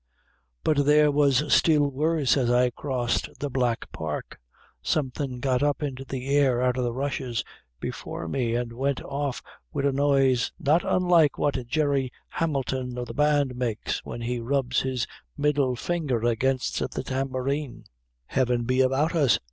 [0.63, 4.39] But there was still worse as I crossed the Black Park;
[4.81, 7.43] something got up into the air out o' the rushes
[7.79, 13.13] before me, an' went off wid a noise not unlike what Jerry Hamilton of the
[13.13, 15.05] Band makes when he rubs his
[15.37, 17.83] middle finger up against the tamborine."
[18.25, 19.37] "Heaven be about us!"